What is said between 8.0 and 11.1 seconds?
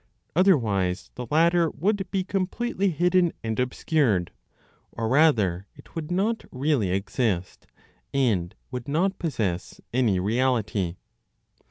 and would not possess any reality.